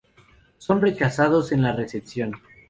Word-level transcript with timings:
Son 0.57 0.79
rechazados 0.81 1.51
en 1.51 1.61
la 1.61 1.73
recepción. 1.73 2.33